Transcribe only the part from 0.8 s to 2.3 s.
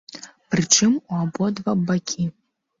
у абодва бакі.